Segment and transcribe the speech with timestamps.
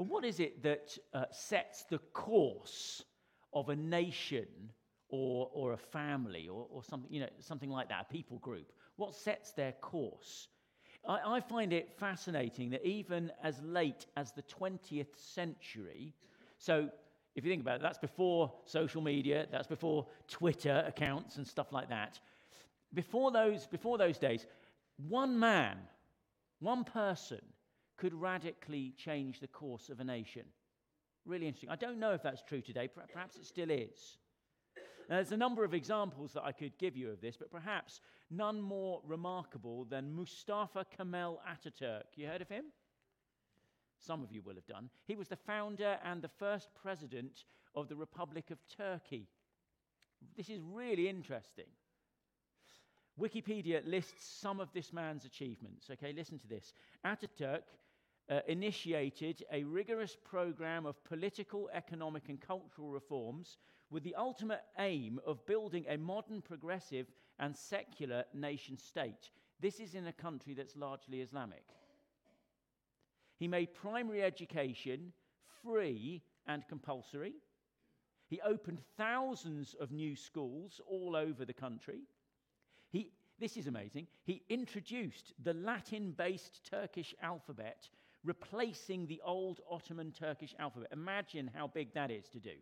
[0.00, 3.04] Well, what is it that uh, sets the course
[3.52, 4.46] of a nation
[5.10, 8.72] or, or a family or, or something, you know, something like that, a people group?
[8.96, 10.48] What sets their course?
[11.06, 16.14] I, I find it fascinating that even as late as the 20th century,
[16.56, 16.88] so
[17.34, 21.74] if you think about it, that's before social media, that's before Twitter accounts and stuff
[21.74, 22.18] like that.
[22.94, 24.46] Before those, before those days,
[24.96, 25.76] one man,
[26.58, 27.42] one person
[28.00, 30.44] could radically change the course of a nation.
[31.26, 31.68] Really interesting.
[31.68, 32.88] I don't know if that's true today.
[33.12, 34.16] Perhaps it still is.
[35.08, 38.00] Now, there's a number of examples that I could give you of this, but perhaps
[38.30, 42.04] none more remarkable than Mustafa Kemal Ataturk.
[42.14, 42.64] You heard of him?
[43.98, 44.88] Some of you will have done.
[45.06, 49.28] He was the founder and the first president of the Republic of Turkey.
[50.36, 51.66] This is really interesting.
[53.20, 55.88] Wikipedia lists some of this man's achievements.
[55.90, 56.72] Okay, listen to this.
[57.04, 57.62] Ataturk
[58.30, 63.58] uh, initiated a rigorous program of political, economic, and cultural reforms
[63.90, 67.06] with the ultimate aim of building a modern, progressive,
[67.40, 69.30] and secular nation state.
[69.58, 71.64] This is in a country that's largely Islamic.
[73.36, 75.12] He made primary education
[75.62, 77.34] free and compulsory.
[78.28, 82.02] He opened thousands of new schools all over the country.
[82.90, 83.10] He,
[83.40, 84.06] this is amazing.
[84.22, 87.88] He introduced the Latin based Turkish alphabet
[88.24, 90.88] replacing the old Ottoman Turkish alphabet.
[90.92, 92.54] Imagine how big that is to do.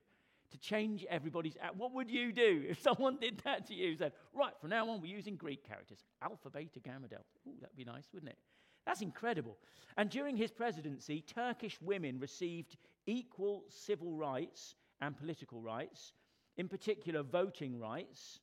[0.50, 1.56] To change everybody's.
[1.76, 3.96] What would you do if someone did that to you?
[3.96, 6.04] Said, right, from now on, we're using Greek characters.
[6.22, 7.24] Alpha, beta, gamma, delta.
[7.46, 8.38] Ooh, that'd be nice, wouldn't it?
[8.86, 9.58] That's incredible.
[9.98, 16.12] And during his presidency, Turkish women received equal civil rights and political rights,
[16.56, 18.40] in particular, voting rights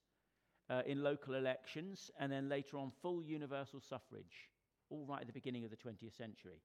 [0.69, 4.49] uh, in local elections, and then later on, full universal suffrage,
[4.89, 6.61] all right at the beginning of the 20th century.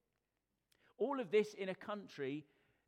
[1.00, 2.44] All of this in a country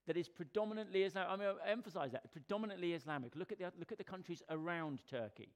[0.06, 1.30] that is predominantly Islamic.
[1.30, 3.34] I mean, I emphasize that, predominantly Islamic.
[3.34, 5.48] Look at, the, look at the countries around Turkey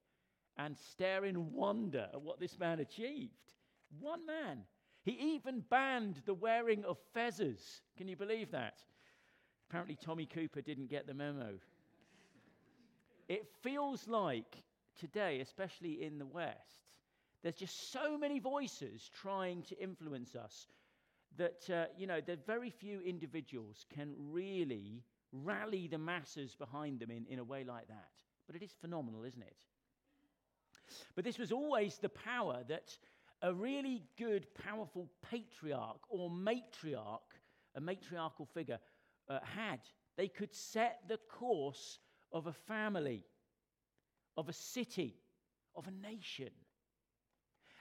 [0.57, 3.53] and stare in wonder at what this man achieved.
[4.01, 4.63] One man.
[5.05, 7.81] He even banned the wearing of fezzes.
[7.97, 8.83] Can you believe that?
[9.69, 11.55] Apparently, Tommy Cooper didn't get the memo.
[13.29, 14.63] It feels like
[14.99, 16.89] today, especially in the West,
[17.43, 20.67] there's just so many voices trying to influence us
[21.37, 27.11] that, uh, you know, that very few individuals can really rally the masses behind them
[27.11, 28.11] in, in a way like that.
[28.47, 29.65] But it is phenomenal, isn't it?
[31.15, 32.97] But this was always the power that
[33.43, 37.41] a really good, powerful patriarch or matriarch,
[37.75, 38.79] a matriarchal figure,
[39.29, 39.81] uh, had.
[40.17, 41.99] They could set the course
[42.33, 43.25] of a family,
[44.37, 45.17] of a city,
[45.75, 46.51] of a nation.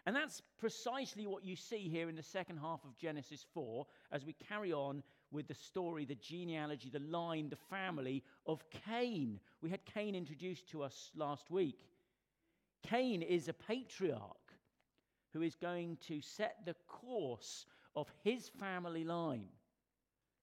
[0.05, 4.23] And that's precisely what you see here in the second half of Genesis 4 as
[4.23, 5.01] we carry on
[5.31, 9.39] with the story, the genealogy, the line, the family of Cain.
[9.61, 11.79] We had Cain introduced to us last week.
[12.83, 14.53] Cain is a patriarch
[15.33, 19.49] who is going to set the course of his family line.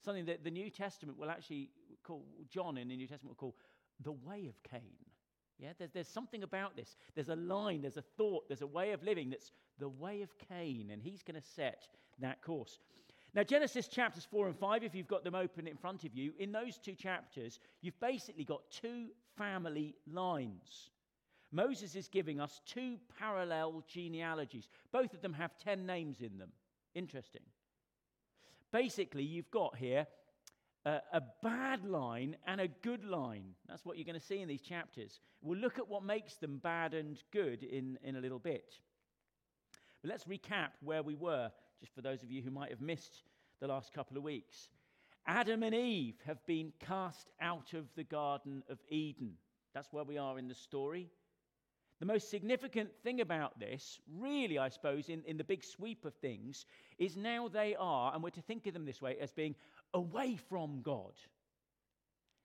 [0.05, 1.71] Something that the New Testament will actually
[2.03, 3.57] call, John in the New Testament will call
[4.03, 4.97] the way of Cain.
[5.59, 6.97] Yeah, there's, there's something about this.
[7.15, 10.31] There's a line, there's a thought, there's a way of living that's the way of
[10.49, 11.87] Cain, and he's going to set
[12.19, 12.79] that course.
[13.35, 16.33] Now, Genesis chapters 4 and 5, if you've got them open in front of you,
[16.39, 19.07] in those two chapters, you've basically got two
[19.39, 20.91] family lines.
[21.51, 24.69] Moses is giving us two parallel genealogies.
[24.91, 26.51] Both of them have 10 names in them.
[26.95, 27.43] Interesting.
[28.71, 30.07] Basically, you've got here
[30.85, 33.55] a, bad line and a good line.
[33.69, 35.21] That's what you're going to see in these chapters.
[35.41, 38.75] We'll look at what makes them bad and good in, in a little bit.
[40.03, 41.51] But let's recap where we were,
[41.81, 43.23] just for those of you who might have missed
[43.61, 44.69] the last couple of weeks.
[45.27, 49.35] Adam and Eve have been cast out of the Garden of Eden.
[49.73, 51.09] That's where we are in the story.
[52.01, 56.15] The most significant thing about this, really, I suppose, in, in the big sweep of
[56.15, 56.67] things,
[56.99, 59.55] is now they are, and we're to think of them this way, as being
[59.95, 61.13] away from God.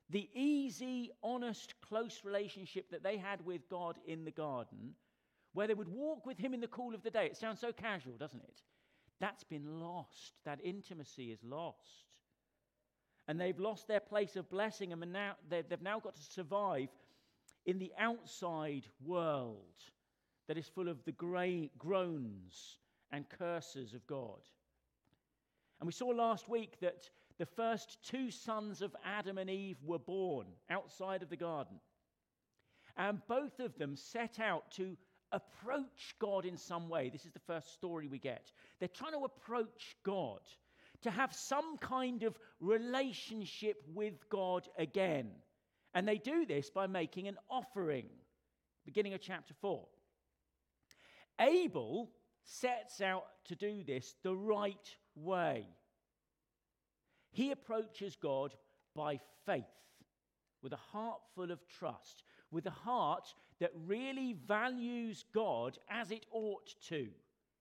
[0.09, 4.93] The easy, honest, close relationship that they had with God in the garden,
[5.53, 7.25] where they would walk with Him in the cool of the day.
[7.25, 8.61] It sounds so casual, doesn't it?
[9.19, 10.33] That's been lost.
[10.45, 12.05] That intimacy is lost.
[13.27, 16.89] And they've lost their place of blessing, and now, they've now got to survive
[17.65, 19.57] in the outside world
[20.47, 22.77] that is full of the gra- groans
[23.11, 24.39] and curses of God.
[25.79, 29.99] And we saw last week that the first two sons of Adam and Eve were
[29.99, 31.79] born outside of the garden.
[32.97, 34.97] And both of them set out to
[35.31, 37.09] approach God in some way.
[37.09, 38.51] This is the first story we get.
[38.79, 40.39] They're trying to approach God
[41.01, 45.29] to have some kind of relationship with God again.
[45.93, 48.07] And they do this by making an offering.
[48.85, 49.85] Beginning of chapter 4.
[51.39, 52.09] Abel
[52.45, 55.67] sets out to do this the right way.
[57.31, 58.55] He approaches God
[58.95, 59.63] by faith,
[60.61, 66.25] with a heart full of trust, with a heart that really values God as it
[66.31, 67.07] ought to.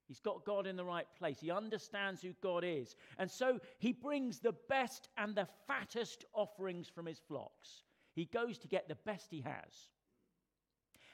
[0.06, 1.40] He's got God in the right place.
[1.40, 2.94] He understands who God is.
[3.18, 7.82] And so he brings the best and the fattest offerings from his flocks.
[8.14, 9.90] He goes to get the best he has.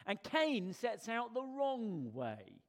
[0.07, 2.61] And Cain sets out the wrong way.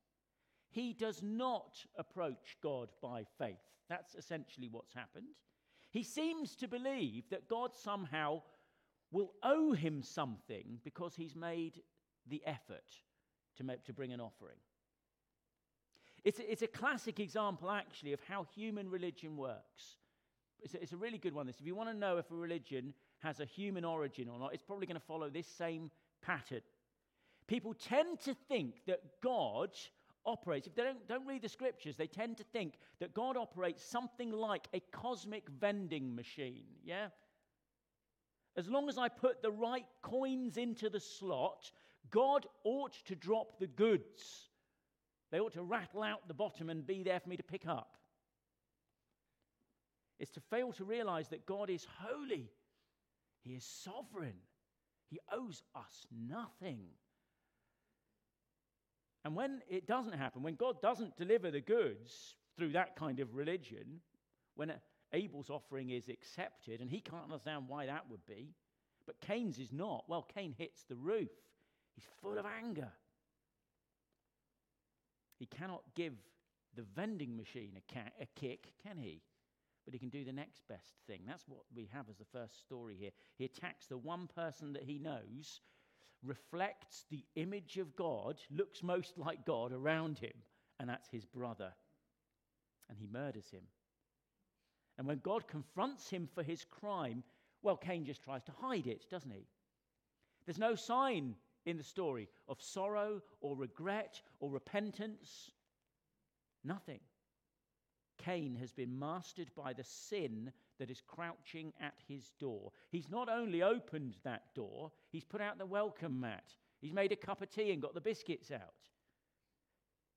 [0.71, 3.57] He does not approach God by faith.
[3.89, 5.27] That's essentially what's happened.
[5.93, 8.41] He seems to believe that God somehow
[9.11, 11.83] will owe him something because he's made
[12.27, 12.95] the effort
[13.57, 14.57] to, make, to bring an offering.
[16.23, 19.97] It's a, it's a classic example, actually, of how human religion works.
[20.61, 21.59] It's a, it's a really good one, this.
[21.59, 24.63] If you want to know if a religion has a human origin or not, it's
[24.63, 25.91] probably going to follow this same
[26.23, 26.61] pattern.
[27.45, 29.69] People tend to think that God
[30.25, 33.83] operates, if they don't, don't read the scriptures, they tend to think that God operates
[33.83, 37.07] something like a cosmic vending machine, yeah?
[38.55, 41.71] As long as I put the right coins into the slot,
[42.11, 44.49] God ought to drop the goods.
[45.31, 47.97] They ought to rattle out the bottom and be there for me to pick up.
[50.19, 52.51] It's to fail to realize that God is holy,
[53.41, 54.37] He is sovereign,
[55.09, 56.81] He owes us nothing.
[59.25, 63.35] And when it doesn't happen, when God doesn't deliver the goods through that kind of
[63.35, 64.01] religion,
[64.55, 64.73] when
[65.13, 68.53] Abel's offering is accepted, and he can't understand why that would be,
[69.05, 71.31] but Cain's is not, well, Cain hits the roof.
[71.95, 72.91] He's full of anger.
[75.39, 76.13] He cannot give
[76.75, 79.21] the vending machine a, ca- a kick, can he?
[79.85, 81.21] But he can do the next best thing.
[81.27, 83.11] That's what we have as the first story here.
[83.37, 85.59] He attacks the one person that he knows,
[86.23, 90.33] reflects the image of God, looks most like God around him,
[90.79, 91.73] and that's his brother.
[92.89, 93.63] And he murders him.
[94.97, 97.23] And when God confronts him for his crime,
[97.61, 99.47] well, Cain just tries to hide it, doesn't he?
[100.45, 101.35] There's no sign
[101.65, 105.51] in the story of sorrow or regret or repentance.
[106.63, 106.99] Nothing.
[108.17, 112.71] Cain has been mastered by the sin that is crouching at his door.
[112.89, 116.53] He's not only opened that door, he's put out the welcome mat.
[116.81, 118.73] He's made a cup of tea and got the biscuits out.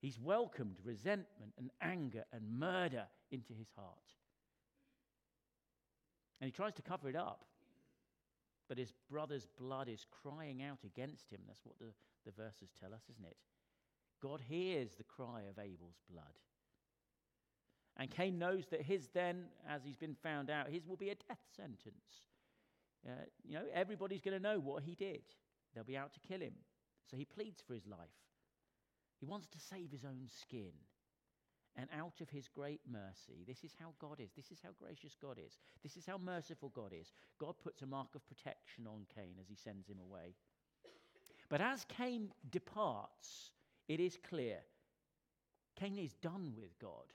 [0.01, 3.89] He's welcomed resentment and anger and murder into his heart.
[6.41, 7.45] And he tries to cover it up.
[8.69, 11.41] But his brother's blood is crying out against him.
[11.47, 11.93] That's what the,
[12.25, 13.37] the verses tell us, isn't it?
[14.21, 16.25] God hears the cry of Abel's blood.
[17.99, 21.15] And Cain knows that his then, as he's been found out, his will be a
[21.15, 22.23] death sentence.
[23.07, 23.13] Uh,
[23.43, 25.23] you know, everybody's going to know what he did.
[25.75, 26.55] They'll be out to kill him.
[27.11, 27.99] So he pleads for his life.
[29.19, 30.73] He wants to save his own skin.
[31.79, 34.31] And out of his great mercy, this is how God is.
[34.35, 35.59] This is how gracious God is.
[35.83, 37.13] This is how merciful God is.
[37.39, 40.35] God puts a mark of protection on Cain as he sends him away.
[41.51, 43.53] But as Cain departs,
[43.89, 44.59] it is clear
[45.79, 47.13] Cain is done with God.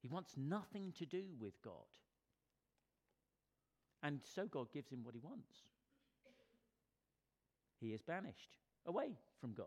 [0.00, 1.72] He wants nothing to do with God.
[4.02, 5.54] And so God gives him what he wants.
[7.80, 8.56] He is banished
[8.86, 9.66] away from God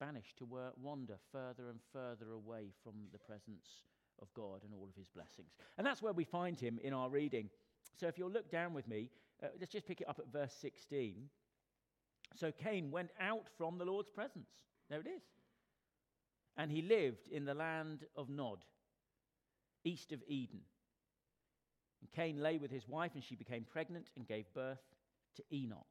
[0.00, 0.48] banished to
[0.80, 3.84] wander further and further away from the presence
[4.20, 5.52] of God and all of his blessings.
[5.78, 7.50] And that's where we find him in our reading.
[7.98, 9.10] So if you'll look down with me,
[9.42, 11.28] uh, let's just pick it up at verse 16.
[12.34, 14.48] So Cain went out from the Lord's presence.
[14.88, 15.22] There it is.
[16.56, 18.64] And he lived in the land of Nod,
[19.84, 20.60] east of Eden.
[22.00, 24.82] And Cain lay with his wife, and she became pregnant and gave birth
[25.36, 25.86] to Enoch.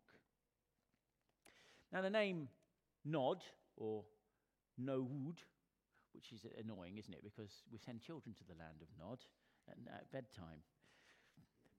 [1.92, 2.50] Now, the name
[3.06, 3.44] Nod
[3.78, 4.04] or
[4.78, 5.42] Nod,
[6.14, 7.24] which is annoying, isn't it?
[7.24, 9.20] Because we send children to the land of Nod
[9.68, 10.62] at, at bedtime.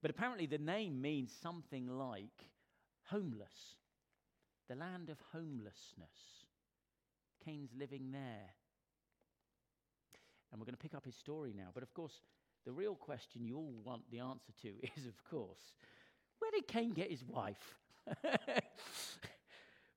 [0.01, 2.47] But apparently, the name means something like
[3.03, 3.75] homeless,
[4.67, 6.45] the land of homelessness.
[7.45, 8.49] Cain's living there.
[10.51, 11.69] And we're going to pick up his story now.
[11.73, 12.21] But of course,
[12.65, 14.67] the real question you all want the answer to
[14.97, 15.73] is, of course,
[16.39, 17.77] where did Cain get his wife?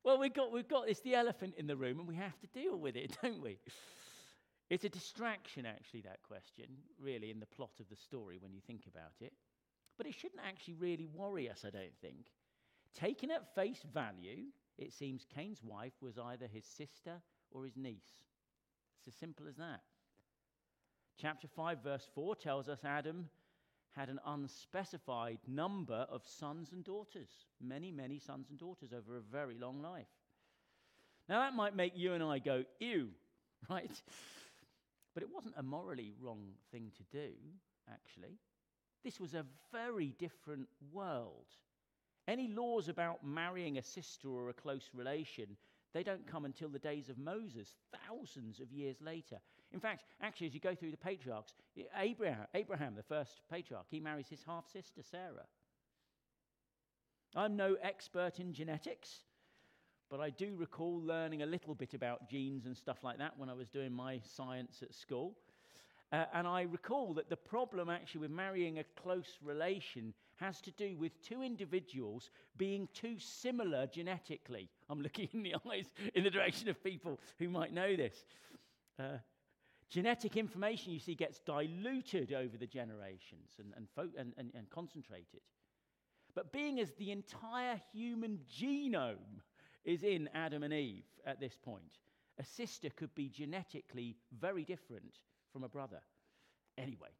[0.05, 2.47] Well, we've got, we've got, it's the elephant in the room and we have to
[2.49, 3.59] deal with it, don't we?
[4.69, 6.67] It's a distraction, actually, that question,
[7.01, 9.33] really, in the plot of the story when you think about it.
[9.97, 12.27] But it shouldn't actually really worry us, I don't think.
[12.95, 14.45] Taken at face value,
[14.77, 18.23] it seems Cain's wife was either his sister or his niece.
[18.99, 19.81] It's as simple as that.
[21.21, 23.29] Chapter 5, verse 4 tells us Adam
[23.93, 27.29] had an unspecified number of sons and daughters,
[27.61, 30.09] many, many sons and daughters over a very long life.
[31.29, 33.11] Now, that might make you and I go, ew,
[33.71, 34.03] right?
[35.15, 37.33] But it wasn't a morally wrong thing to do,
[37.89, 38.41] actually.
[39.05, 41.47] This was a very different world.
[42.27, 45.57] Any laws about marrying a sister or a close relation,
[45.93, 47.77] they don't come until the days of Moses,
[48.09, 49.39] thousands of years later.
[49.73, 51.55] In fact, actually, as you go through the patriarchs,
[51.99, 55.47] Abraham, Abraham the first patriarch, he marries his half sister, Sarah.
[57.35, 59.25] I'm no expert in genetics,
[60.09, 63.51] but I do recall learning a little bit about genes and stuff like that when
[63.51, 65.35] I was doing my science at school.
[66.13, 70.71] Uh, and I recall that the problem actually with marrying a close relation has to
[70.73, 74.69] do with two individuals being too similar genetically.
[74.89, 78.25] I'm looking in the eyes in the direction of people who might know this.
[78.99, 79.19] Uh,
[79.95, 84.69] Genetic information, you see, gets diluted over the generations and, and, fo- and, and, and
[84.69, 85.41] concentrated.
[86.35, 89.39] But being as the entire human genome
[89.85, 92.01] is in Adam and Eve at this point,
[92.41, 95.21] a sister could be genetically very different
[95.53, 96.01] from a brother.
[96.77, 97.15] Anyway,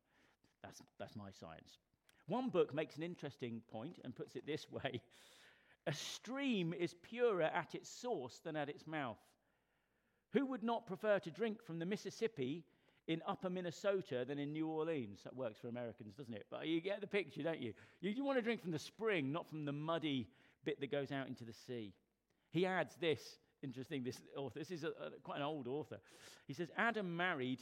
[0.61, 1.79] that's, that's my science.
[2.27, 5.01] One book makes an interesting point and puts it this way
[5.87, 9.19] A stream is purer at its source than at its mouth.
[10.35, 12.65] Who would not prefer to drink from the Mississippi
[13.07, 15.21] in upper Minnesota than in New Orleans?
[15.23, 16.47] That works for Americans, doesn't it?
[16.51, 17.73] But you get the picture, don't you?
[18.01, 20.29] You, want to drink from the spring, not from the muddy
[20.65, 21.95] bit that goes out into the sea.
[22.51, 23.21] He adds this
[23.63, 25.99] interesting, this author, this is a, a, quite an old author.
[26.47, 27.61] He says, Adam married,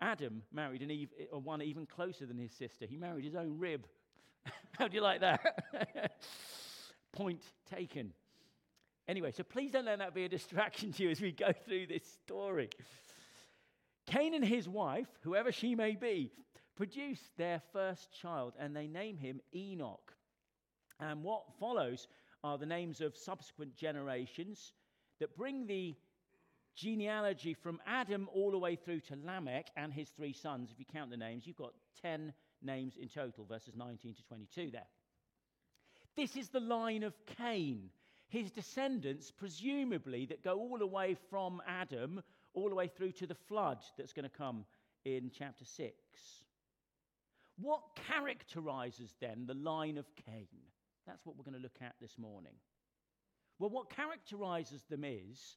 [0.00, 2.86] Adam married an Eve, one even closer than his sister.
[2.86, 3.86] He married his own rib.
[4.78, 5.40] How do you like that?
[7.12, 8.12] Point taken.
[9.08, 11.86] Anyway, so please don't let that be a distraction to you as we go through
[11.86, 12.68] this story.
[14.06, 16.30] Cain and his wife, whoever she may be,
[16.76, 20.12] produce their first child and they name him Enoch.
[21.00, 22.06] And what follows
[22.44, 24.72] are the names of subsequent generations
[25.18, 25.96] that bring the
[26.74, 30.70] genealogy from Adam all the way through to Lamech and his three sons.
[30.70, 31.72] If you count the names, you've got
[32.02, 32.32] 10
[32.62, 34.86] names in total, verses 19 to 22 there.
[36.16, 37.90] This is the line of Cain
[38.28, 42.22] his descendants, presumably, that go all the way from Adam
[42.54, 44.64] all the way through to the flood that's going to come
[45.04, 45.92] in chapter 6.
[47.58, 50.48] What characterizes then the line of Cain?
[51.06, 52.54] That's what we're going to look at this morning.
[53.58, 55.56] Well, what characterizes them is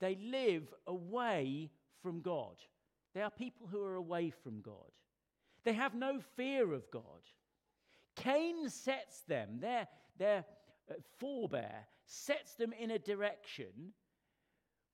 [0.00, 1.70] they live away
[2.02, 2.56] from God.
[3.14, 4.92] They are people who are away from God.
[5.64, 7.02] They have no fear of God.
[8.16, 10.44] Cain sets them, their, their
[10.90, 13.92] Uh, forebear, sets them in a direction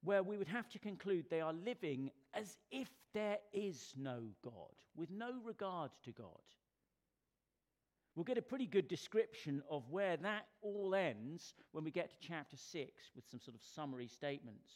[0.03, 4.75] where we would have to conclude they are living as if there is no God,
[4.95, 6.29] with no regard to God.
[8.15, 12.17] We'll get a pretty good description of where that all ends when we get to
[12.27, 14.71] chapter 6 with some sort of summary statements.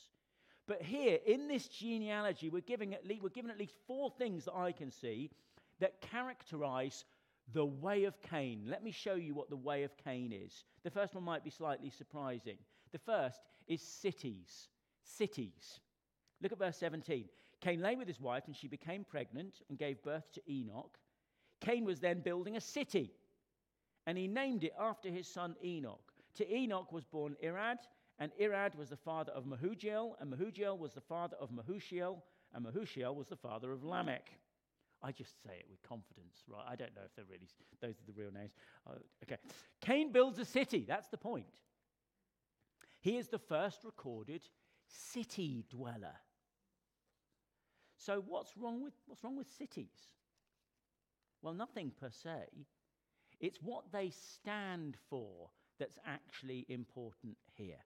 [0.67, 4.45] But here, in this genealogy, we're, giving at least, we're given at least four things
[4.45, 5.31] that I can see
[5.81, 7.05] that characterize
[7.53, 8.65] the way of Cain.
[8.67, 10.65] Let me show you what the way of Cain is.
[10.85, 12.57] The first one might be slightly surprising.
[12.93, 14.69] The first is cities.
[15.03, 15.81] Cities.
[16.43, 17.29] Look at verse 17.
[17.61, 20.99] Cain lay with his wife, and she became pregnant and gave birth to Enoch.
[21.61, 23.13] Cain was then building a city,
[24.07, 26.13] and he named it after his son Enoch.
[26.37, 27.79] To Enoch was born Irad,
[28.19, 32.23] and Irad was the father of Mehujael, and Mehujael was the father of Mahushiel,
[32.55, 34.31] and Mahushiel was the father of Lamech.
[35.03, 36.65] I just say it with confidence, right?
[36.69, 37.49] I don't know if they're really,
[37.81, 38.53] those are the real names.
[38.87, 39.39] Uh, okay.
[39.81, 40.85] Cain builds a city.
[40.87, 41.47] That's the point.
[43.01, 44.43] He is the first recorded
[44.87, 46.17] city dweller.
[47.97, 50.13] So what's wrong with, what's wrong with cities?
[51.43, 52.67] Well, nothing per se.
[53.41, 57.83] It's what they stand for that's actually important here.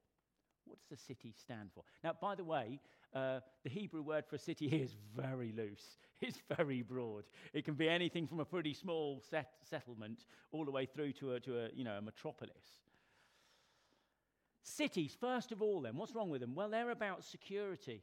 [0.67, 1.85] What does the city stand for?
[2.03, 2.81] Now, by the way,
[3.15, 5.99] uh, the Hebrew word for a city is very loose.
[6.21, 7.25] It's very broad.
[7.53, 11.35] It can be anything from a pretty small set settlement all the way through to
[11.35, 12.83] a, to a, you know, a metropolis.
[14.63, 16.55] Cities, first of all, then, what's wrong with them?
[16.55, 18.03] Well, they're about security.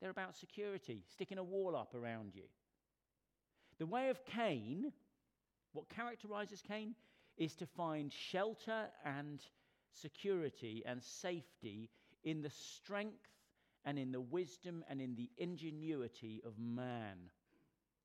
[0.00, 2.42] They're about security, sticking a wall up around you.
[3.78, 4.92] The way of Cain,
[5.72, 6.94] what characterizes Cain,
[7.36, 9.40] is to find shelter and
[9.94, 11.90] security and safety
[12.24, 13.28] in the strength
[13.84, 17.30] and in the wisdom and in the ingenuity of man.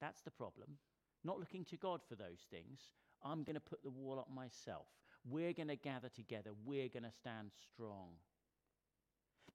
[0.02, 0.78] That's the problem.
[1.24, 2.80] Not looking to God for those things.
[3.24, 4.88] I'm going to put the wall up myself.
[5.30, 6.52] We're going to gather together.
[6.66, 8.12] We're going to stand strong.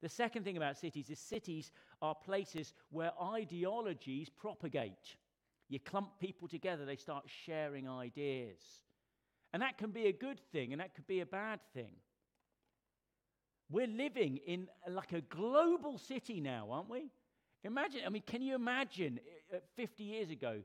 [0.01, 5.15] The second thing about cities is cities are places where ideologies propagate.
[5.69, 8.59] You clump people together, they start sharing ideas.
[9.53, 11.95] And that can be a good thing, and that could be a bad thing.
[13.69, 17.09] We're living in like a global city now, aren't we?
[17.63, 19.19] Imagine, I mean, can you imagine
[19.53, 20.61] uh, 50 years ago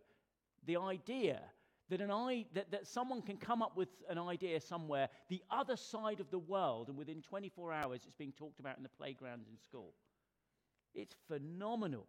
[0.67, 1.41] the idea
[1.89, 2.11] that, an
[2.55, 6.39] that, that someone can come up with an idea somewhere, the other side of the
[6.39, 9.95] world, and within 24 hours it's being talked about in the playgrounds in school?
[10.95, 12.07] It's phenomenal,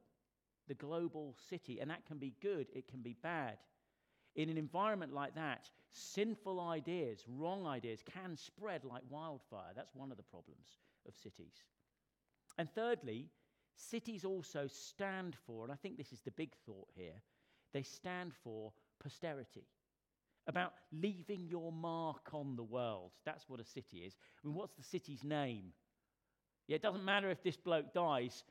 [0.67, 3.57] the global city, and that can be good, it can be bad.
[4.35, 9.71] In an environment like that, sinful ideas, wrong ideas can spread like wildfire.
[9.75, 11.63] That's one of the problems of cities.
[12.57, 13.27] And thirdly,
[13.75, 17.21] cities also stand for, and I think this is the big thought here,
[17.73, 18.71] they stand for
[19.01, 19.65] posterity.
[20.47, 23.11] About leaving your mark on the world.
[23.25, 24.15] That's what a city is.
[24.43, 25.71] I mean, what's the city's name?
[26.67, 28.43] Yeah, it doesn't matter if this bloke dies,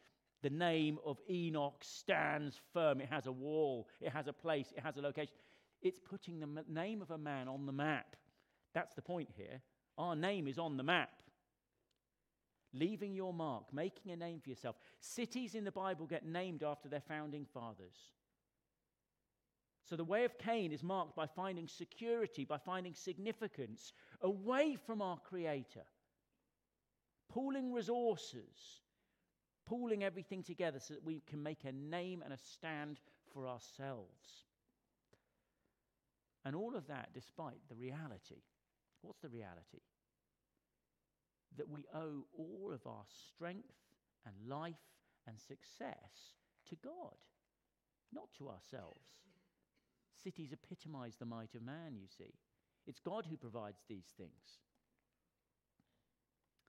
[0.42, 3.00] the name of Enoch stands firm.
[3.00, 5.34] It has a wall, it has a place, it has a location.
[5.82, 8.16] It's putting the name of a man on the map.
[8.74, 9.60] That's the point here.
[9.96, 11.10] Our name is on the map.
[12.72, 14.76] Leaving your mark, making a name for yourself.
[15.00, 17.96] Cities in the Bible get named after their founding fathers.
[19.88, 25.02] So the way of Cain is marked by finding security, by finding significance away from
[25.02, 25.84] our Creator,
[27.28, 28.80] pooling resources,
[29.66, 33.00] pooling everything together so that we can make a name and a stand
[33.32, 34.49] for ourselves.
[36.44, 38.42] And all of that despite the reality.
[39.02, 39.82] What's the reality?
[41.56, 43.04] That we owe all of our
[43.34, 43.74] strength
[44.26, 44.74] and life
[45.26, 46.34] and success
[46.68, 47.16] to God,
[48.12, 49.00] not to ourselves.
[50.22, 52.34] Cities epitomize the might of man, you see.
[52.86, 54.60] It's God who provides these things.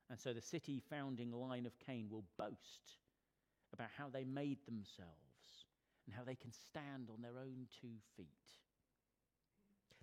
[0.09, 2.97] And so the city founding line of Cain will boast
[3.73, 5.65] about how they made themselves
[6.05, 8.27] and how they can stand on their own two feet.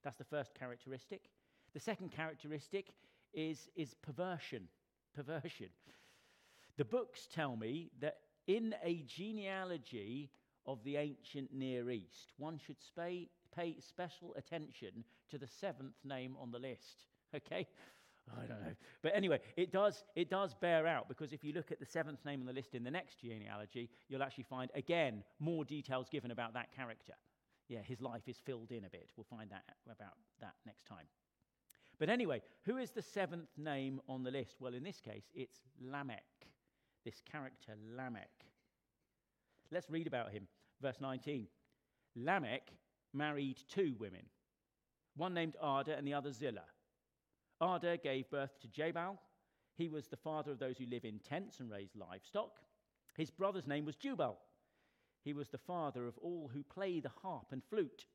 [0.02, 1.30] That's the first characteristic.
[1.74, 2.94] The second characteristic
[3.32, 4.68] is, is perversion.
[5.14, 5.68] Perversion.
[6.76, 10.30] The books tell me that in a genealogy
[10.66, 16.36] of the ancient Near East, one should pay, pay special attention to the seventh name
[16.40, 17.06] on the list.
[17.36, 17.66] Okay?
[18.30, 18.74] I don't know.
[19.02, 22.24] But anyway, it does, it does bear out because if you look at the seventh
[22.24, 26.30] name on the list in the next genealogy, you'll actually find, again, more details given
[26.30, 27.12] about that character
[27.68, 29.10] yeah, his life is filled in a bit.
[29.16, 31.06] We'll find that about that next time.
[31.98, 34.56] But anyway, who is the seventh name on the list?
[34.60, 36.24] Well, in this case, it's Lamech,
[37.04, 38.30] this character Lamech.
[39.70, 40.46] Let's read about him.
[40.80, 41.46] Verse 19.
[42.16, 42.72] Lamech
[43.12, 44.22] married two women,
[45.16, 46.66] one named Adah and the other Zillah.
[47.60, 49.18] Adah gave birth to Jabal.
[49.74, 52.60] He was the father of those who live in tents and raise livestock.
[53.16, 54.38] His brother's name was Jubal.
[55.24, 58.06] He was the father of all who play the harp and flute.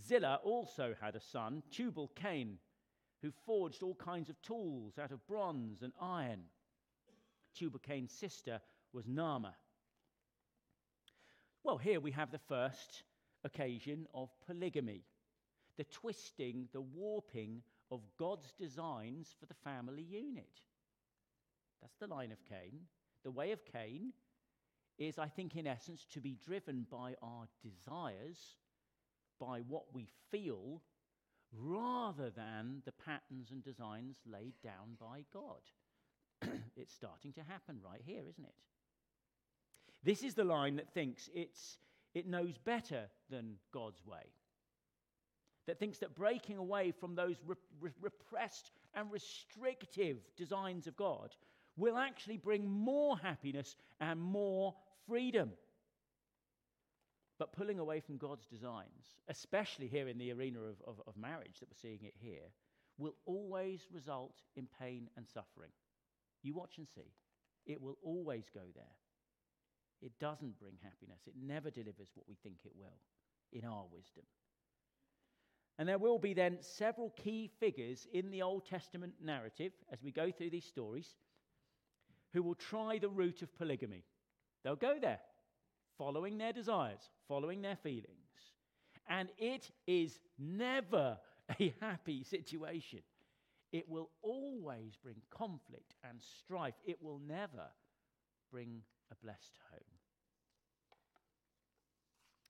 [0.00, 2.58] Zillah also had a son, Tubal Cain,
[3.22, 6.42] who forged all kinds of tools out of bronze and iron.
[7.54, 8.60] Tubal Cain's sister
[8.92, 9.54] was Naamah.
[11.64, 13.02] Well, here we have the first
[13.44, 15.04] occasion of polygamy
[15.78, 20.60] the twisting, the warping of God's designs for the family unit.
[21.80, 22.80] That's the line of Cain.
[23.22, 24.12] The way of Cain
[24.98, 28.56] is, I think, in essence, to be driven by our desires,
[29.38, 30.82] by what we feel,
[31.52, 35.62] rather than the patterns and designs laid down by God.
[36.76, 38.54] it's starting to happen right here, isn't it?
[40.02, 41.78] This is the line that thinks it's,
[42.14, 44.32] it knows better than God's way.
[45.66, 51.34] That thinks that breaking away from those re- re- repressed and restrictive designs of God
[51.76, 54.74] will actually bring more happiness and more
[55.08, 55.50] freedom.
[57.38, 61.60] But pulling away from God's designs, especially here in the arena of, of, of marriage
[61.60, 62.50] that we're seeing it here,
[62.98, 65.70] will always result in pain and suffering.
[66.42, 67.12] You watch and see.
[67.64, 68.84] It will always go there.
[70.00, 71.20] It doesn't bring happiness.
[71.26, 72.98] It never delivers what we think it will
[73.52, 74.24] in our wisdom.
[75.78, 80.10] And there will be then several key figures in the Old Testament narrative as we
[80.10, 81.14] go through these stories
[82.32, 84.04] who will try the route of polygamy.
[84.64, 85.20] They'll go there,
[85.96, 88.06] following their desires, following their feelings.
[89.08, 91.18] And it is never
[91.60, 93.00] a happy situation.
[93.72, 96.74] It will always bring conflict and strife.
[96.86, 97.68] It will never
[98.50, 99.80] bring a blessed home.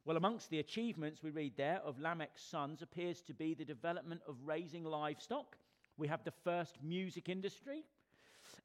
[0.05, 4.23] Well, amongst the achievements we read there of Lamech's sons appears to be the development
[4.27, 5.57] of raising livestock.
[5.99, 7.85] We have the first music industry,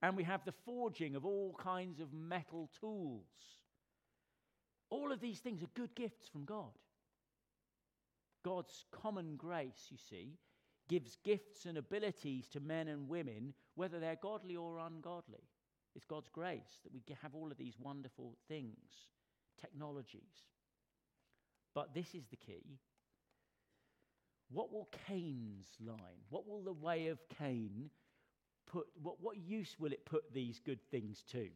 [0.02, 3.24] and we have the forging of all kinds of metal tools.
[4.90, 6.72] All of these things are good gifts from God.
[8.44, 10.38] God's common grace, you see,
[10.90, 15.48] gives gifts and abilities to men and women, whether they're godly or ungodly.
[15.96, 19.08] It's God's grace that we have all of these wonderful things,
[19.60, 20.48] technologies.
[21.74, 22.80] But this is the key.
[24.52, 27.90] What will Cain's line, what will the way of Cain
[28.74, 31.48] put, what, what use will it put these good things to?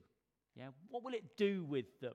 [0.56, 2.14] Yeah, what will it do with them?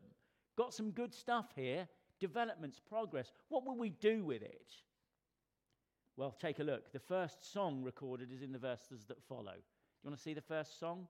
[0.57, 1.89] Got some good stuff here,
[2.21, 3.33] developments, progress.
[3.49, 4.73] What will we do with it?
[6.17, 6.93] Well, take a look.
[6.93, 9.55] The first song recorded is in the verses that follow.
[9.55, 11.09] Do you want to see the first song?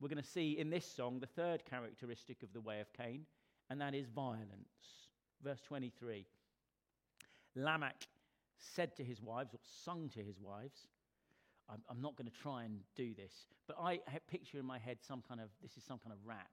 [0.00, 3.22] We're going to see in this song the third characteristic of the way of Cain,
[3.68, 4.46] and that is violence.
[5.42, 6.24] Verse 23
[7.56, 8.06] Lamech
[8.58, 10.86] said to his wives, or sung to his wives,
[11.70, 13.32] I'm, I'm not going to try and do this,
[13.66, 14.00] but I
[14.30, 16.50] picture in my head some kind of, this is some kind of rap,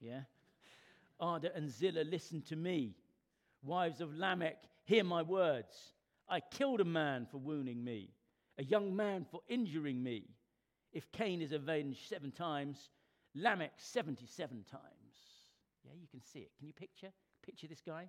[0.00, 0.20] yeah?
[1.20, 2.94] Adah and Zillah, listen to me.
[3.62, 5.94] Wives of Lamech, hear my words.
[6.28, 8.10] I killed a man for wounding me,
[8.58, 10.24] a young man for injuring me.
[10.92, 12.90] If Cain is avenged seven times,
[13.34, 14.82] Lamech 77 times.
[15.84, 16.52] Yeah, you can see it.
[16.56, 17.10] Can you picture?
[17.44, 18.08] Picture this guy?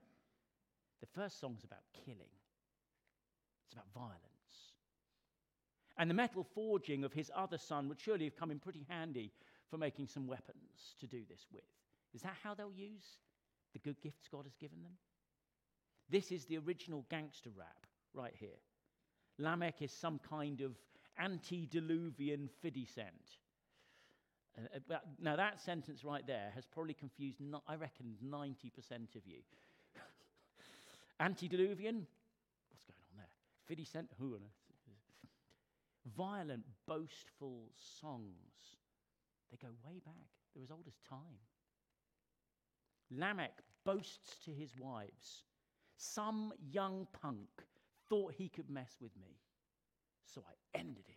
[1.02, 2.34] The first song's about killing,
[3.66, 4.35] it's about violence.
[5.98, 9.32] And the metal forging of his other son would surely have come in pretty handy
[9.70, 11.64] for making some weapons to do this with.
[12.14, 13.20] Is that how they'll use
[13.74, 14.94] the good gifts God has given them?
[16.10, 18.60] This is the original gangster rap right here.
[19.38, 20.76] Lamech is some kind of
[21.18, 22.50] antediluvian
[22.86, 23.38] cent.
[24.58, 29.40] Uh, now, that sentence right there has probably confused, I reckon, 90% of you.
[31.20, 32.08] antediluvian?
[32.70, 33.86] What's going on there?
[33.86, 34.10] cent?
[34.18, 34.65] Who on earth?
[36.06, 38.78] Violent, boastful songs.
[39.52, 40.14] They go way back.
[40.54, 41.40] They're as old as time.
[43.12, 45.44] Lamech boasts to his wives.
[45.98, 47.48] Some young punk
[48.10, 49.40] thought he could mess with me,
[50.26, 51.16] so I ended him.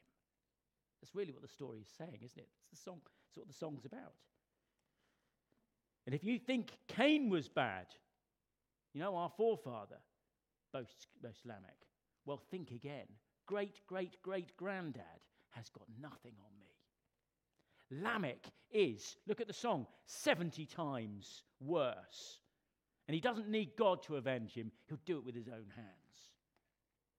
[1.00, 2.48] That's really what the story is saying, isn't it?
[2.60, 3.00] It's the song.
[3.28, 4.14] it's what the song's about.
[6.06, 7.86] And if you think Cain was bad,
[8.94, 9.98] you know, our forefather
[10.72, 11.86] boasts, boasts Lamech.
[12.24, 13.06] Well, think again.
[13.48, 18.02] Great, great, great granddad has got nothing on me.
[18.02, 22.40] Lamech is, look at the song, 70 times worse.
[23.06, 25.88] And he doesn't need God to avenge him, he'll do it with his own hands.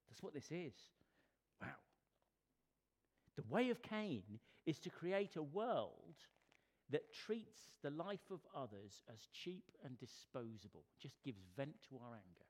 [0.07, 0.75] That's what this is.
[1.59, 1.67] Wow.
[3.35, 4.21] The way of Cain
[4.67, 6.15] is to create a world
[6.91, 12.13] that treats the life of others as cheap and disposable, just gives vent to our
[12.13, 12.48] anger.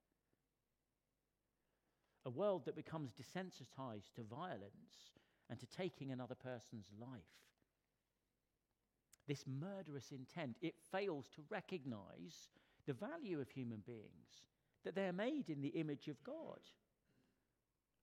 [2.26, 5.14] A world that becomes desensitized to violence
[5.50, 7.10] and to taking another person's life.
[9.28, 12.50] This murderous intent, it fails to recognize
[12.86, 14.44] the value of human beings,
[14.84, 16.60] that they're made in the image of God.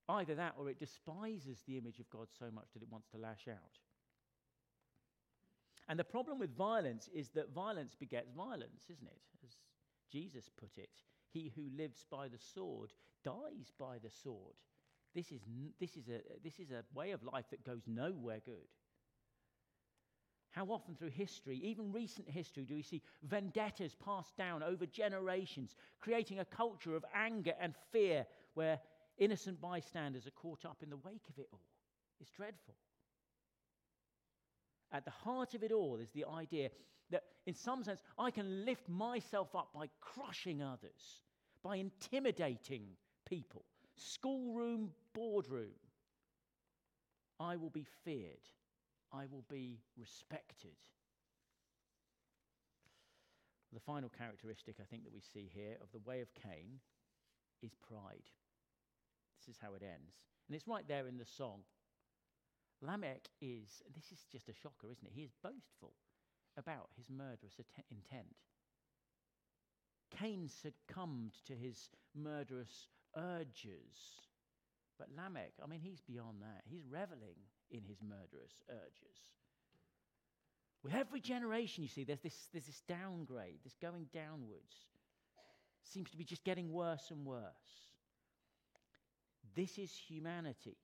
[0.09, 3.17] Either that or it despises the image of God so much that it wants to
[3.17, 3.79] lash out.
[5.89, 9.21] And the problem with violence is that violence begets violence, isn't it?
[9.43, 9.57] As
[10.11, 11.01] Jesus put it,
[11.39, 14.55] he who lives by the sword dies by the sword.
[15.15, 15.41] This is,
[15.79, 18.67] this is, a, this is a way of life that goes nowhere good.
[20.51, 25.75] How often through history, even recent history, do we see vendettas passed down over generations,
[25.99, 28.79] creating a culture of anger and fear where
[29.17, 31.61] Innocent bystanders are caught up in the wake of it all.
[32.19, 32.75] It's dreadful.
[34.91, 36.69] At the heart of it all is the idea
[37.09, 41.23] that, in some sense, I can lift myself up by crushing others,
[41.67, 42.83] by intimidating
[43.27, 43.65] people.
[43.97, 45.75] Schoolroom, boardroom.
[47.41, 48.47] I will be feared.
[49.11, 50.77] I will be respected.
[53.73, 56.79] The final characteristic I think that we see here of the way of Cain
[57.61, 58.31] is pride.
[59.37, 60.15] This is how it ends.
[60.47, 61.63] And it's right there in the song.
[62.81, 65.11] Lamech is, this is just a shocker, isn't it?
[65.13, 65.91] He is boastful
[66.55, 67.59] about his murderous
[67.91, 68.37] intent.
[70.11, 74.21] Cain succumbed to his murderous urges.
[74.97, 76.63] But Lamech, I mean, he's beyond that.
[76.65, 77.37] He's reveling
[77.69, 79.17] in his murderous urges.
[80.83, 84.87] With every generation, you see, there's this, there's this downgrade, this going downwards.
[85.83, 87.43] Seems to be just getting worse and worse.
[89.55, 90.77] This is humanity.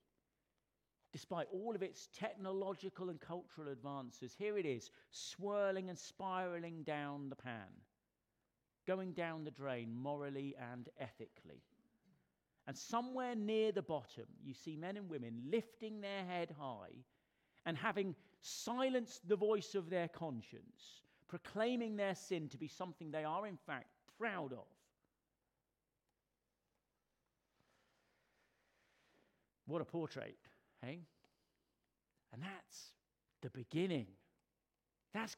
[1.12, 7.28] Despite all of its technological and cultural advances, here it is, swirling and spiraling down
[7.28, 7.70] the pan,
[8.86, 11.62] going down the drain morally and ethically.
[12.66, 16.92] And somewhere near the bottom, you see men and women lifting their head high
[17.66, 23.24] and having silenced the voice of their conscience, proclaiming their sin to be something they
[23.24, 24.66] are, in fact, proud of.
[29.66, 30.36] What a portrait,
[30.82, 31.00] hey?
[32.32, 32.92] And that's
[33.40, 34.06] the beginning.
[35.14, 35.32] That's